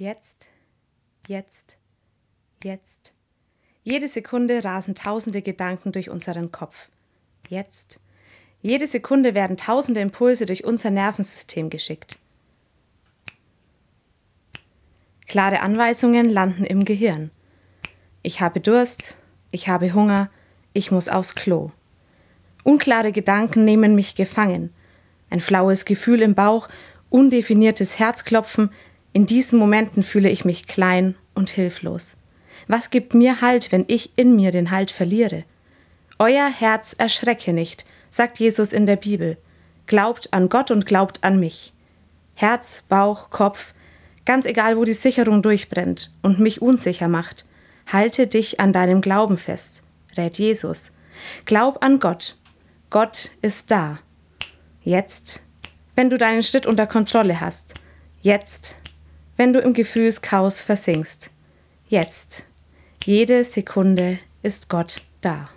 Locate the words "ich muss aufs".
20.72-21.36